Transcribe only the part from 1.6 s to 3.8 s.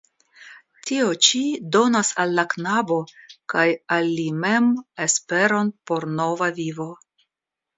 donas al la knabo (kaj